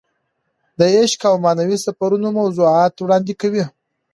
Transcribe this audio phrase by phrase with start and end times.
[0.79, 3.63] د عشق او معنوي سفرونو موضوعات وړاندې کوي.